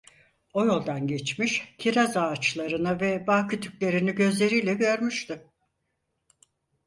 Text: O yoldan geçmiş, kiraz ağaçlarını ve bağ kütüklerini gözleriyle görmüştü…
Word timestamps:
O 0.53 0.65
yoldan 0.65 1.07
geçmiş, 1.07 1.75
kiraz 1.77 2.17
ağaçlarını 2.17 3.01
ve 3.01 3.27
bağ 3.27 3.47
kütüklerini 3.47 4.11
gözleriyle 4.15 4.73
görmüştü… 4.73 5.47